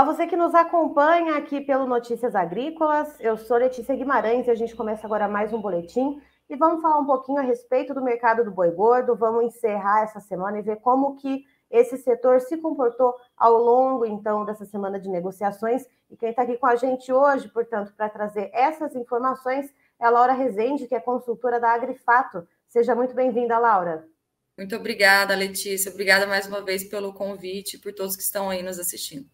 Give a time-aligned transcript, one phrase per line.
[0.00, 3.20] Olá, você que nos acompanha aqui pelo Notícias Agrícolas.
[3.20, 6.98] Eu sou Letícia Guimarães e a gente começa agora mais um boletim e vamos falar
[7.00, 9.14] um pouquinho a respeito do mercado do boi gordo.
[9.14, 14.42] Vamos encerrar essa semana e ver como que esse setor se comportou ao longo então
[14.46, 15.84] dessa semana de negociações.
[16.10, 20.08] E quem está aqui com a gente hoje, portanto, para trazer essas informações é a
[20.08, 22.48] Laura Rezende, que é consultora da Agrifato.
[22.70, 24.08] Seja muito bem-vinda, Laura.
[24.56, 25.92] Muito obrigada, Letícia.
[25.92, 29.28] Obrigada mais uma vez pelo convite e por todos que estão aí nos assistindo.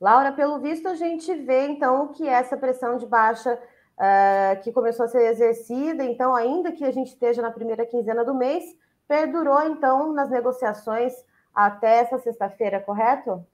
[0.00, 5.06] Laura, pelo visto, a gente vê então que essa pressão de baixa uh, que começou
[5.06, 8.64] a ser exercida, então, ainda que a gente esteja na primeira quinzena do mês,
[9.08, 11.12] perdurou então nas negociações
[11.54, 13.44] até essa sexta-feira, correto?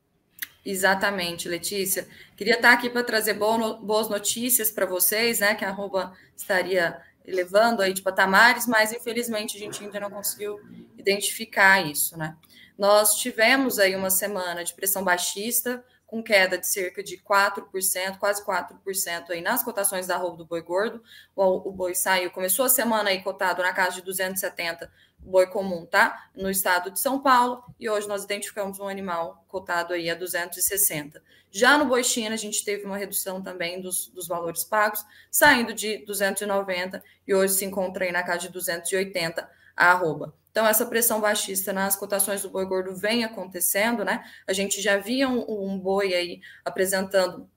[0.65, 2.07] Exatamente, Letícia.
[2.37, 5.55] Queria estar aqui para trazer boas notícias para vocês, né?
[5.55, 10.59] Que a arroba estaria levando aí de patamares, mas infelizmente a gente ainda não conseguiu
[10.99, 12.37] identificar isso, né?
[12.79, 15.85] Nós tivemos aí uma semana de pressão baixista,
[16.15, 20.63] com queda de cerca de 4%, quase 4% aí nas cotações da roupa do boi
[20.63, 21.03] gordo.
[21.35, 25.85] O, o, boi saiu, começou a semana aí cotado na casa de 270, boi comum,
[25.85, 26.31] tá?
[26.33, 31.21] No estado de São Paulo, e hoje nós identificamos um animal cotado aí a 260.
[31.51, 35.75] Já no boi China, a gente teve uma redução também dos, dos valores pagos, saindo
[35.75, 40.33] de 290 e hoje se encontra aí na casa de 280 a arroba.
[40.55, 44.23] Então, essa pressão baixista nas cotações do boi gordo vem acontecendo, né?
[44.47, 47.51] A gente já via um, um boi aí apresentando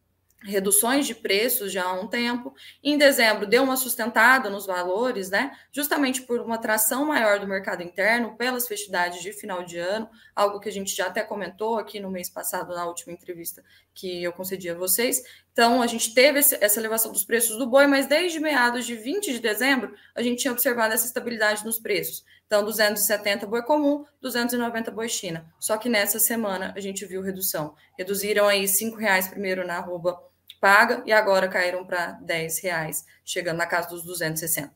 [0.43, 2.55] reduções de preços já há um tempo.
[2.83, 5.55] Em dezembro deu uma sustentada nos valores, né?
[5.71, 10.59] Justamente por uma atração maior do mercado interno pelas festividades de final de ano, algo
[10.59, 14.33] que a gente já até comentou aqui no mês passado na última entrevista que eu
[14.33, 15.21] concedi a vocês.
[15.51, 19.33] Então a gente teve essa elevação dos preços do boi, mas desde meados de 20
[19.33, 22.23] de dezembro a gente tinha observado essa estabilidade nos preços.
[22.47, 25.45] Então 270 boi comum, 290 boi China.
[25.59, 27.75] Só que nessa semana a gente viu redução.
[27.97, 30.17] Reduziram aí cinco reais primeiro na arroba
[30.59, 34.71] paga e agora caíram para 10 reais, chegando na casa dos 260.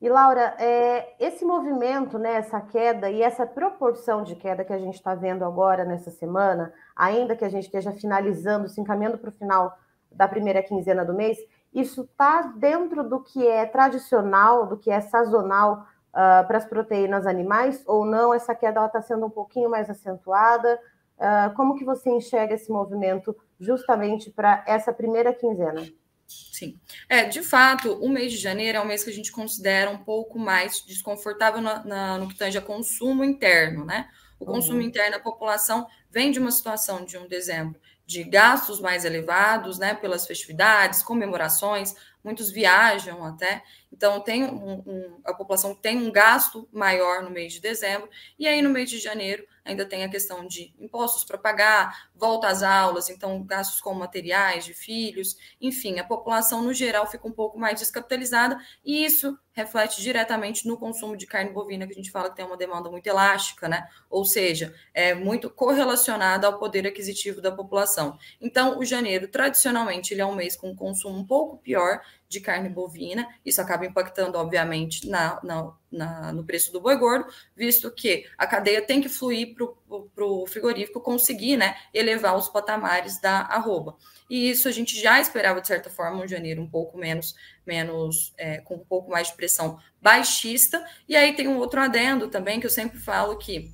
[0.00, 4.78] E Laura, é, esse movimento, né, essa queda e essa proporção de queda que a
[4.78, 9.30] gente está vendo agora nessa semana, ainda que a gente esteja finalizando, se encaminhando para
[9.30, 9.78] o final
[10.10, 11.38] da primeira quinzena do mês,
[11.72, 17.26] isso está dentro do que é tradicional, do que é sazonal uh, para as proteínas
[17.26, 18.32] animais, ou não?
[18.32, 20.78] Essa queda está sendo um pouquinho mais acentuada?
[21.18, 25.86] Uh, como que você enxerga esse movimento justamente para essa primeira quinzena?
[26.26, 26.80] Sim.
[27.08, 29.98] É, de fato, o mês de janeiro é um mês que a gente considera um
[29.98, 34.08] pouco mais desconfortável na, na, no que tange a consumo interno, né?
[34.40, 34.84] O consumo uhum.
[34.84, 39.94] interno da população vem de uma situação de um dezembro de gastos mais elevados, né,
[39.94, 43.62] pelas festividades, comemorações, muitos viajam até,
[43.92, 48.46] então tem um, um, a população tem um gasto maior no mês de dezembro, e
[48.46, 52.62] aí no mês de janeiro ainda tem a questão de impostos para pagar, volta às
[52.62, 57.58] aulas, então gastos com materiais de filhos, enfim, a população no geral fica um pouco
[57.58, 62.30] mais descapitalizada e isso reflete diretamente no consumo de carne bovina, que a gente fala
[62.30, 63.86] que tem uma demanda muito elástica, né?
[64.08, 68.18] Ou seja, é muito correlacionada ao poder aquisitivo da população.
[68.40, 72.40] Então, o janeiro, tradicionalmente, ele é um mês com um consumo um pouco pior de
[72.40, 77.90] carne bovina, isso acaba impactando, obviamente, na, na, na no preço do boi gordo, visto
[77.90, 83.40] que a cadeia tem que fluir para o frigorífico conseguir né, elevar os patamares da
[83.40, 83.96] arroba.
[84.30, 87.34] E isso a gente já esperava, de certa forma, um janeiro um pouco menos,
[87.66, 90.82] menos é, com um pouco mais de pressão baixista.
[91.06, 93.70] E aí tem um outro adendo também, que eu sempre falo que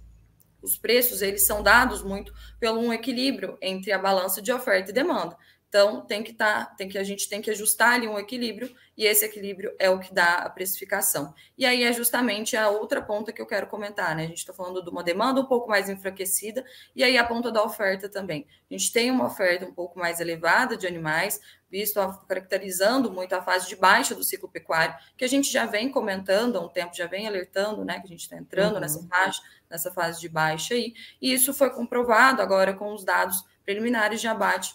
[0.60, 4.94] os preços eles são dados muito pelo um equilíbrio entre a balança de oferta e
[4.94, 5.36] demanda.
[5.68, 8.74] Então, tem que estar, tá, tem que a gente tem que ajustar ali um equilíbrio,
[8.96, 11.34] e esse equilíbrio é o que dá a precificação.
[11.58, 14.24] E aí é justamente a outra ponta que eu quero comentar, né?
[14.24, 16.64] A gente está falando de uma demanda um pouco mais enfraquecida,
[16.96, 18.46] e aí a ponta da oferta também.
[18.70, 21.38] A gente tem uma oferta um pouco mais elevada de animais,
[21.70, 25.90] visto caracterizando muito a fase de baixa do ciclo pecuário, que a gente já vem
[25.90, 28.00] comentando há um tempo, já vem alertando, né?
[28.00, 28.80] Que a gente está entrando uhum.
[28.80, 33.44] nessa fase, nessa fase de baixa aí, e isso foi comprovado agora com os dados
[33.66, 34.74] preliminares de abate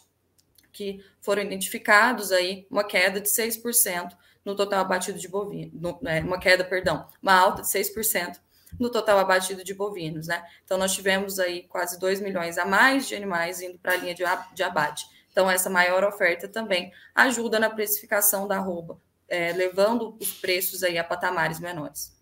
[0.74, 4.12] que foram identificados aí uma queda de 6%
[4.44, 5.72] no total abatido de bovinos,
[6.06, 8.40] é, uma queda, perdão, uma alta de 6%
[8.80, 10.44] no total abatido de bovinos, né?
[10.66, 14.16] Então, nós tivemos aí quase 2 milhões a mais de animais indo para a linha
[14.16, 14.24] de,
[14.54, 15.06] de abate.
[15.32, 20.98] Então, essa maior oferta também ajuda na precificação da arroba, é, levando os preços aí
[20.98, 22.13] a patamares menores.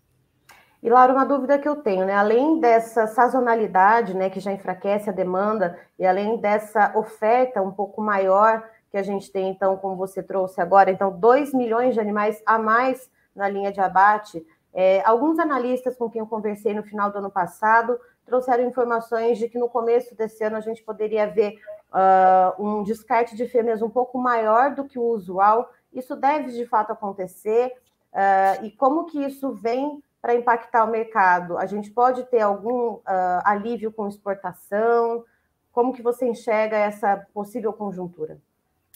[0.82, 2.14] E, Laura, uma dúvida que eu tenho, né?
[2.14, 8.02] Além dessa sazonalidade, né, que já enfraquece a demanda, e além dessa oferta um pouco
[8.02, 12.42] maior que a gente tem, então, como você trouxe agora, então, 2 milhões de animais
[12.44, 14.44] a mais na linha de abate.
[14.74, 19.48] É, alguns analistas com quem eu conversei no final do ano passado trouxeram informações de
[19.48, 21.58] que no começo desse ano a gente poderia ver
[21.92, 25.70] uh, um descarte de fêmeas um pouco maior do que o usual.
[25.92, 27.72] Isso deve de fato acontecer?
[28.12, 31.58] Uh, e como que isso vem para impactar o mercado?
[31.58, 33.02] A gente pode ter algum uh,
[33.44, 35.24] alívio com exportação?
[35.72, 38.38] Como que você enxerga essa possível conjuntura?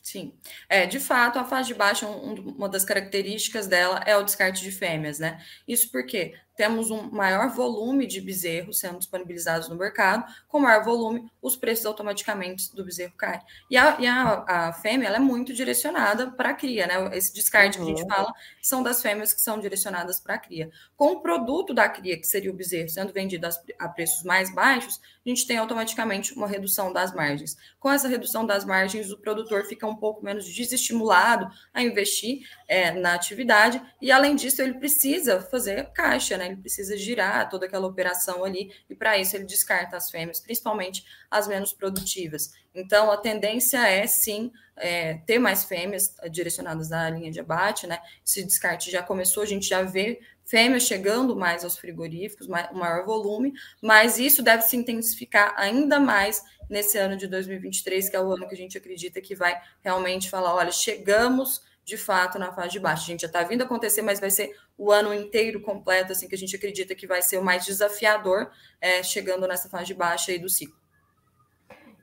[0.07, 0.33] Sim,
[0.69, 4.63] é, de fato, a fase de baixa, um, uma das características dela é o descarte
[4.63, 5.45] de fêmeas, né?
[5.67, 11.29] Isso porque temos um maior volume de bezerros sendo disponibilizados no mercado, com maior volume,
[11.43, 13.41] os preços automaticamente do bezerro caem.
[13.69, 17.17] E a, e a, a fêmea ela é muito direcionada para a cria, né?
[17.17, 17.85] Esse descarte uhum.
[17.85, 18.33] que a gente uhum.
[18.67, 20.71] Fala são das fêmeas que são direcionadas para a cria.
[20.97, 23.47] Com o produto da cria, que seria o bezerro, sendo vendido
[23.79, 27.57] a preços mais baixos, a gente tem automaticamente uma redução das margens.
[27.79, 32.91] Com essa redução das margens, o produtor fica um pouco menos desestimulado a investir é,
[32.91, 36.47] na atividade, e além disso, ele precisa fazer caixa, né?
[36.47, 41.05] Ele precisa girar toda aquela operação ali, e para isso ele descarta as fêmeas, principalmente
[41.31, 42.53] as menos produtivas.
[42.77, 47.99] Então, a tendência é sim é, ter mais fêmeas direcionadas à linha de abate, né?
[48.25, 53.05] Esse descarte já começou, a gente já vê fêmeas chegando mais aos frigoríficos, um maior
[53.05, 53.53] volume,
[53.83, 58.47] mas isso deve se intensificar ainda mais nesse ano de 2023, que é o ano
[58.47, 62.81] que a gente acredita que vai realmente falar: olha, chegamos de fato na fase de
[62.81, 63.05] baixo.
[63.05, 66.35] A gente já está vindo acontecer, mas vai ser o ano inteiro completo, assim, que
[66.35, 68.51] a gente acredita que vai ser o mais desafiador,
[68.81, 70.86] é, chegando nessa fase de baixa aí do ciclo.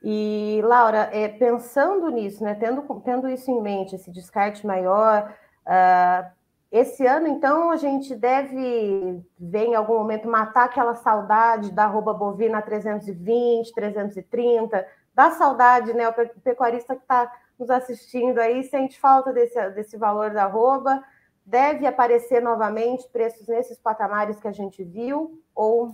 [0.06, 5.34] E, Laura, é, pensando nisso, né, tendo, tendo isso em mente, esse descarte maior,
[5.66, 6.30] uh,
[6.70, 12.12] esse ano, então, a gente deve ver em algum momento matar aquela saudade da arroba
[12.12, 16.06] bovina 320, 330, da saudade, né?
[16.06, 16.12] O
[16.42, 21.02] pecuarista que está nos assistindo aí sente falta desse, desse valor da arroba?
[21.46, 25.90] Deve aparecer novamente preços nesses patamares que a gente viu ou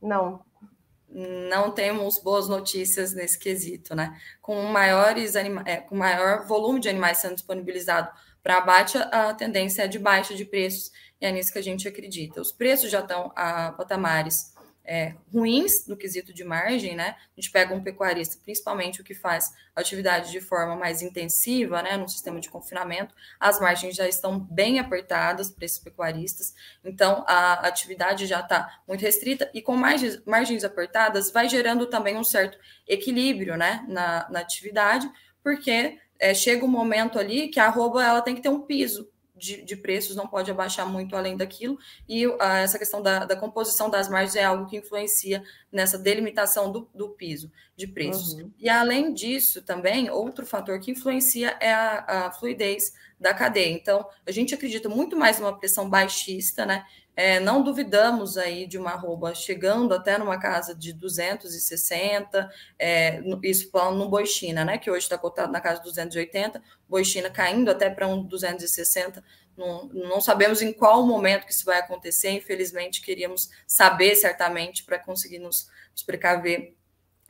[0.00, 0.40] não?
[1.14, 4.18] Não temos boas notícias nesse quesito, né?
[4.42, 8.10] Com maiores anima é, com maior volume de animais sendo disponibilizado
[8.42, 11.88] para abate, a tendência é de baixa de preços, e é nisso que a gente
[11.88, 12.40] acredita.
[12.40, 14.53] Os preços já estão a patamares
[14.84, 17.16] é, ruins no quesito de margem, né?
[17.36, 21.96] A gente pega um pecuarista, principalmente o que faz atividade de forma mais intensiva, né,
[21.96, 26.54] no sistema de confinamento, as margens já estão bem apertadas para esses pecuaristas,
[26.84, 32.16] então a atividade já está muito restrita e com margens, margens apertadas vai gerando também
[32.16, 35.10] um certo equilíbrio, né, na, na atividade,
[35.42, 39.10] porque é, chega um momento ali que a arroba ela tem que ter um piso,
[39.36, 41.78] de, de, preços não pode abaixar muito além daquilo,
[42.08, 45.42] e uh, essa questão da, da, composição das margens é algo que influencia
[45.72, 48.34] nessa delimitação do, do piso de preços.
[48.34, 48.50] Uhum.
[48.58, 52.92] E além disso, também, outro fator que influencia é a, a, fluidez
[53.24, 53.72] da cadeia.
[53.72, 56.84] Então, a gente acredita muito mais numa pressão baixista, né?
[57.16, 63.70] É, não duvidamos aí de uma arroba chegando até numa casa de 260, é, isso
[63.70, 64.76] falando no Boi China, né?
[64.76, 69.24] Que hoje está cotado na casa de 280, Boi China caindo até para um 260.
[69.56, 74.98] Não, não sabemos em qual momento que isso vai acontecer, infelizmente queríamos saber certamente para
[74.98, 76.76] conseguir nos, nos precaver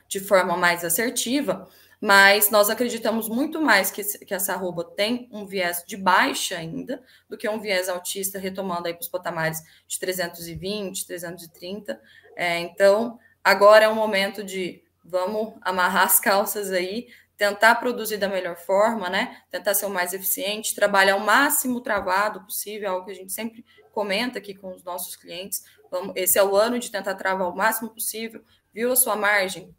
[0.09, 1.69] de forma mais assertiva
[2.01, 7.01] mas nós acreditamos muito mais que, que essa arroba tem um viés de baixa ainda
[7.29, 12.01] do que um viés altista, retomando aí para os patamares de 320, 330.
[12.35, 18.27] É, então, agora é o momento de vamos amarrar as calças aí, tentar produzir da
[18.27, 19.41] melhor forma, né?
[19.51, 23.65] Tentar ser o mais eficiente, trabalhar o máximo travado possível, algo que a gente sempre
[23.91, 25.63] comenta aqui com os nossos clientes.
[25.91, 28.43] Vamos, esse é o ano de tentar travar o máximo possível.
[28.73, 29.73] Viu a sua margem?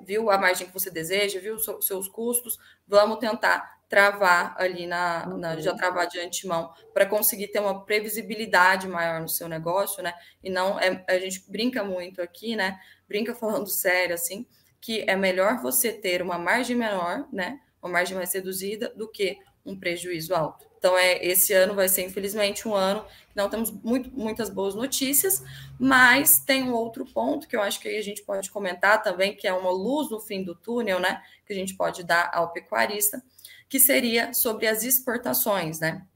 [0.00, 5.26] Viu a margem que você deseja, viu os seus custos, vamos tentar travar ali na,
[5.26, 10.12] na já travar de antemão para conseguir ter uma previsibilidade maior no seu negócio, né?
[10.44, 12.78] E não é, a gente brinca muito aqui, né?
[13.08, 14.46] Brinca falando sério assim,
[14.80, 17.60] que é melhor você ter uma margem menor, né?
[17.82, 20.67] Uma margem mais reduzida do que um prejuízo alto.
[20.78, 24.74] Então, é, esse ano vai ser, infelizmente, um ano que não temos muito, muitas boas
[24.74, 25.42] notícias,
[25.78, 29.46] mas tem um outro ponto que eu acho que a gente pode comentar também, que
[29.46, 31.20] é uma luz no fim do túnel, né?
[31.44, 33.22] Que a gente pode dar ao pecuarista,
[33.68, 36.06] que seria sobre as exportações, né?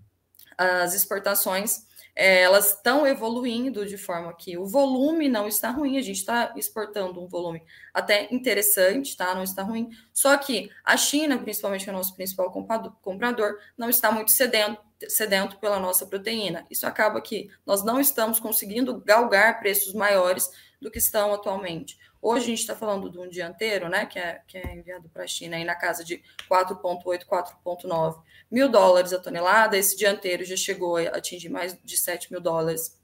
[0.57, 6.02] As exportações é, elas estão evoluindo de forma que o volume não está ruim, a
[6.02, 9.35] gente está exportando um volume até interessante, tá?
[9.35, 9.90] Não está ruim.
[10.12, 12.52] Só que a China, principalmente, é o nosso principal
[13.00, 14.78] comprador, não está muito sedento,
[15.09, 16.66] sedento pela nossa proteína.
[16.71, 20.50] Isso acaba que nós não estamos conseguindo galgar preços maiores
[20.81, 21.99] do que estão atualmente.
[22.23, 25.25] Hoje a gente está falando de um dianteiro, né, que é, que é enviado para
[25.25, 29.76] a China aí na casa de 4,8, 4,9 mil dólares a tonelada.
[29.76, 32.97] Esse dianteiro já chegou a atingir mais de 7 mil dólares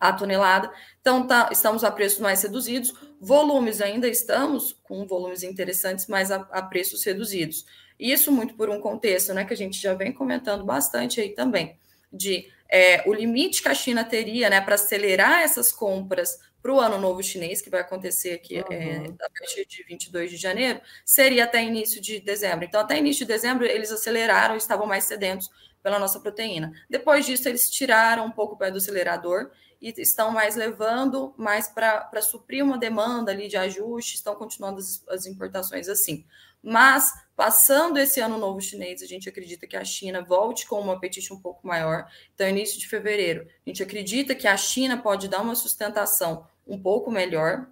[0.00, 0.72] a tonelada.
[1.02, 2.94] Então, tá, estamos a preços mais reduzidos.
[3.20, 7.66] Volumes ainda estamos com volumes interessantes, mas a, a preços reduzidos.
[8.00, 11.78] Isso muito por um contexto, né, que a gente já vem comentando bastante aí também,
[12.10, 16.80] de é, o limite que a China teria, né, para acelerar essas compras para o
[16.80, 18.72] ano novo chinês, que vai acontecer aqui uhum.
[18.72, 22.64] é, a partir de 22 de janeiro, seria até início de dezembro.
[22.64, 25.48] Então, até início de dezembro, eles aceleraram, estavam mais sedentos
[25.80, 26.72] pela nossa proteína.
[26.90, 31.68] Depois disso, eles tiraram um pouco o pé do acelerador e estão mais levando mais
[31.68, 36.24] para suprir uma demanda ali de ajuste, estão continuando as, as importações assim.
[36.60, 40.90] Mas, passando esse ano novo chinês, a gente acredita que a China volte com um
[40.90, 42.10] apetite um pouco maior.
[42.34, 46.80] Então, início de fevereiro, a gente acredita que a China pode dar uma sustentação um
[46.80, 47.66] pouco melhor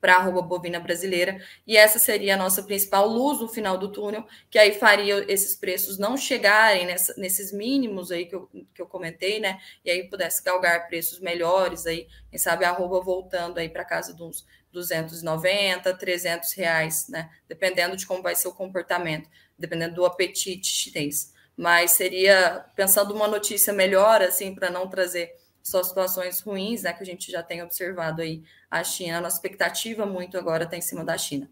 [0.00, 3.92] para a arroba bovina brasileira, e essa seria a nossa principal luz no final do
[3.92, 8.80] túnel, que aí faria esses preços não chegarem nessa, nesses mínimos aí que eu, que
[8.80, 9.60] eu comentei, né?
[9.84, 14.16] E aí pudesse galgar preços melhores aí, quem sabe a arroba voltando aí para casa
[14.22, 17.30] uns 290, 300 reais, né?
[17.46, 21.34] Dependendo de como vai ser o comportamento, dependendo do apetite chinês.
[21.56, 27.02] Mas seria, pensando uma notícia melhor, assim, para não trazer só situações ruins, né, que
[27.02, 29.18] a gente já tem observado aí a China.
[29.18, 31.48] A nossa expectativa muito agora está em cima da China.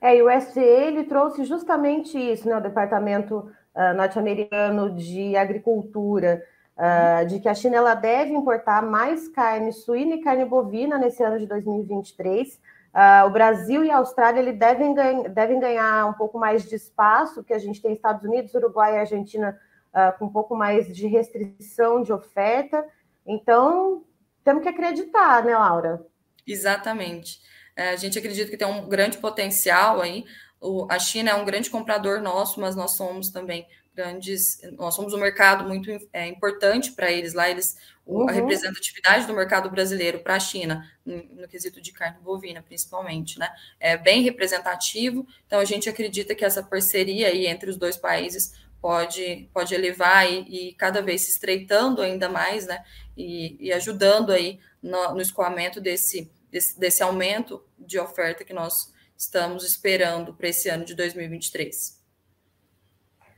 [0.00, 6.42] É, e o SGE ele trouxe justamente isso, né, o Departamento uh, Norte-Americano de Agricultura,
[6.76, 11.22] uh, de que a China ela deve importar mais carne suína e carne bovina nesse
[11.22, 12.54] ano de 2023.
[12.54, 12.58] Uh,
[12.94, 16.74] ah, o Brasil e a Austrália ele devem, ganha, devem ganhar um pouco mais de
[16.74, 19.56] espaço, que a gente tem Estados Unidos, Uruguai e Argentina
[19.94, 22.84] uh, com um pouco mais de restrição de oferta.
[23.26, 24.04] Então,
[24.44, 26.04] temos que acreditar, né, Laura?
[26.46, 27.40] Exatamente.
[27.76, 30.24] É, a gente acredita que tem um grande potencial aí.
[30.60, 34.60] O, a China é um grande comprador nosso, mas nós somos também grandes.
[34.76, 37.48] Nós somos um mercado muito é, importante para eles lá.
[37.48, 38.28] Eles, uhum.
[38.28, 43.38] a representatividade do mercado brasileiro para a China, no, no, quesito de carne bovina, principalmente,
[43.38, 43.50] né?
[43.78, 45.26] É bem representativo.
[45.46, 50.30] Então, a gente acredita que essa parceria aí entre os dois países pode, pode elevar
[50.30, 52.84] e, e cada vez se estreitando ainda mais, né?
[53.16, 58.92] E, e ajudando aí no, no escoamento desse, desse, desse aumento de oferta que nós
[59.16, 62.00] estamos esperando para esse ano de 2023.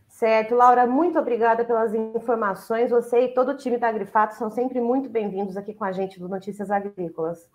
[0.09, 2.91] Certo, Laura, muito obrigada pelas informações.
[2.91, 6.21] Você e todo o time da Agrifato são sempre muito bem-vindos aqui com a gente
[6.21, 7.51] do Notícias Agrícolas.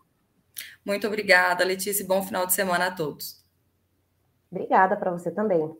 [0.85, 3.41] Muito obrigada, Letícia, bom final de semana a todos.
[4.51, 5.73] Obrigada para você também.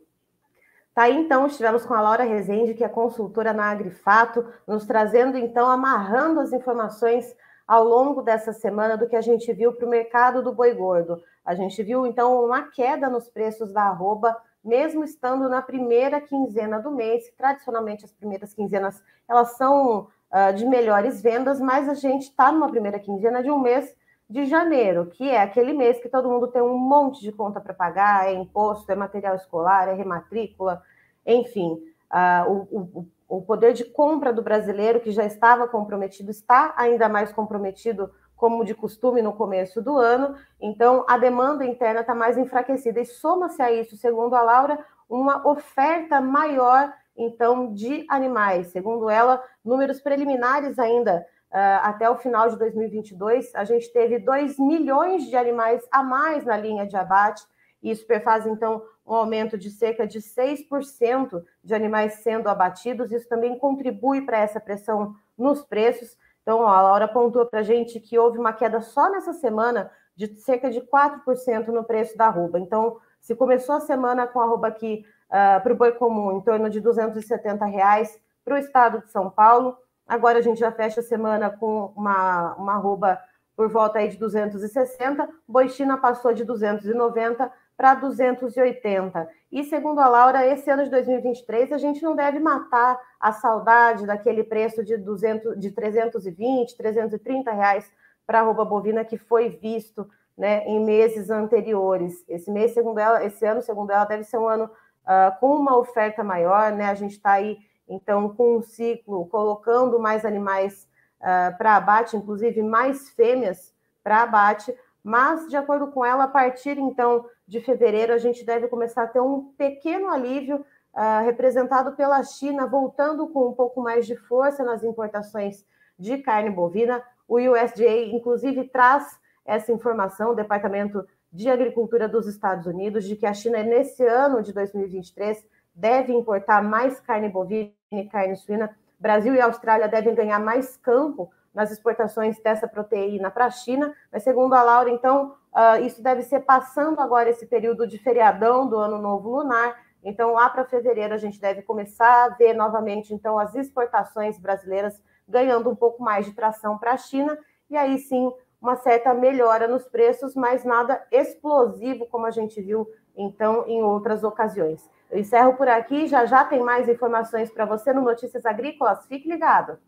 [0.98, 5.70] Tá então, estivemos com a Laura Rezende, que é consultora na Agrifato, nos trazendo, então,
[5.70, 7.36] amarrando as informações
[7.68, 11.22] ao longo dessa semana do que a gente viu para o mercado do boi gordo.
[11.44, 16.80] A gente viu, então, uma queda nos preços da arroba, mesmo estando na primeira quinzena
[16.80, 17.30] do mês.
[17.36, 22.72] Tradicionalmente, as primeiras quinzenas, elas são uh, de melhores vendas, mas a gente está numa
[22.72, 23.94] primeira quinzena de um mês
[24.28, 27.72] de janeiro, que é aquele mês que todo mundo tem um monte de conta para
[27.72, 30.82] pagar, é imposto, é material escolar, é rematrícula,
[31.26, 31.82] enfim,
[32.12, 33.06] uh, o, o,
[33.38, 38.64] o poder de compra do brasileiro, que já estava comprometido, está ainda mais comprometido, como
[38.64, 43.60] de costume no começo do ano, então a demanda interna está mais enfraquecida, e soma-se
[43.62, 48.68] a isso, segundo a Laura, uma oferta maior, então, de animais.
[48.68, 55.24] Segundo ela, números preliminares ainda até o final de 2022, a gente teve 2 milhões
[55.24, 57.42] de animais a mais na linha de abate.
[57.82, 63.12] Isso faz, então, um aumento de cerca de 6% de animais sendo abatidos.
[63.12, 66.16] Isso também contribui para essa pressão nos preços.
[66.42, 69.90] Então, ó, a Laura apontou para a gente que houve uma queda só nessa semana
[70.16, 72.58] de cerca de 4% no preço da arroba.
[72.58, 76.40] Então, se começou a semana com a arroba aqui uh, para o boi comum em
[76.40, 79.76] torno de 270 reais para o estado de São Paulo,
[80.08, 83.20] Agora a gente já fecha a semana com uma, uma arroba
[83.54, 85.28] por volta aí de 260.
[85.46, 89.28] Boi China passou de 290 para 280.
[89.52, 94.06] E segundo a Laura, esse ano de 2023 a gente não deve matar a saudade
[94.06, 97.90] daquele preço de 200, de 320, 330 reais
[98.26, 102.24] para a arroba bovina que foi visto né, em meses anteriores.
[102.28, 105.76] Esse mês, segundo ela, esse ano, segundo ela, deve ser um ano uh, com uma
[105.76, 106.86] oferta maior, né?
[106.86, 110.86] A gente está aí então, com um ciclo, colocando mais animais
[111.20, 116.76] uh, para abate, inclusive mais fêmeas para abate, mas, de acordo com ela, a partir
[116.78, 120.64] então de fevereiro, a gente deve começar a ter um pequeno alívio
[120.94, 125.64] uh, representado pela China, voltando com um pouco mais de força nas importações
[125.98, 127.02] de carne bovina.
[127.26, 133.26] O USDA, inclusive, traz essa informação, o Departamento de Agricultura dos Estados Unidos, de que
[133.26, 135.46] a China, nesse ano de 2023,
[135.78, 138.76] deve importar mais carne bovina e carne suína.
[138.98, 144.24] Brasil e Austrália devem ganhar mais campo nas exportações dessa proteína para a China, mas
[144.24, 148.76] segundo a Laura, então, uh, isso deve ser passando agora esse período de feriadão do
[148.76, 153.38] Ano Novo Lunar, então lá para fevereiro a gente deve começar a ver novamente, então,
[153.38, 157.38] as exportações brasileiras ganhando um pouco mais de tração para a China,
[157.70, 162.88] e aí sim uma certa melhora nos preços, mas nada explosivo como a gente viu
[163.16, 164.88] então em outras ocasiões.
[165.10, 169.06] Eu encerro por aqui, já já tem mais informações para você no Notícias Agrícolas.
[169.06, 169.78] Fique ligado.